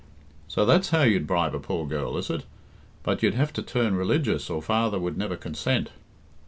[0.47, 2.43] "So that's how you'd bribe a poor girl is it?
[3.03, 5.91] But you'd have to turn religious, or father would never consent."